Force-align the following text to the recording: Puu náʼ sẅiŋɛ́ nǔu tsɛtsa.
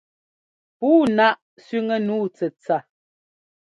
Puu 0.77 1.03
náʼ 1.17 1.35
sẅiŋɛ́ 1.65 1.97
nǔu 2.05 2.25
tsɛtsa. 2.35 2.77